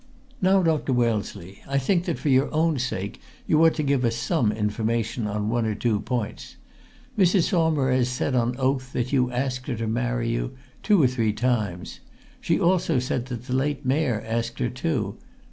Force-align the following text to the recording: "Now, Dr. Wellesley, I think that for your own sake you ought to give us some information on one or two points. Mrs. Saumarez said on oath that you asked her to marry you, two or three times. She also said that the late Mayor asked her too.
"Now, 0.41 0.63
Dr. 0.63 0.93
Wellesley, 0.93 1.61
I 1.67 1.77
think 1.77 2.05
that 2.05 2.17
for 2.17 2.29
your 2.29 2.51
own 2.51 2.79
sake 2.79 3.21
you 3.45 3.63
ought 3.63 3.75
to 3.75 3.83
give 3.83 4.03
us 4.03 4.15
some 4.15 4.51
information 4.51 5.27
on 5.27 5.47
one 5.51 5.63
or 5.67 5.75
two 5.75 5.99
points. 5.99 6.55
Mrs. 7.19 7.49
Saumarez 7.49 8.09
said 8.09 8.33
on 8.33 8.57
oath 8.57 8.93
that 8.93 9.13
you 9.13 9.31
asked 9.31 9.67
her 9.67 9.75
to 9.75 9.85
marry 9.85 10.27
you, 10.27 10.57
two 10.81 11.03
or 11.03 11.07
three 11.07 11.33
times. 11.33 11.99
She 12.39 12.59
also 12.59 12.97
said 12.97 13.27
that 13.27 13.45
the 13.45 13.53
late 13.53 13.85
Mayor 13.85 14.23
asked 14.25 14.57
her 14.57 14.69
too. 14.69 15.19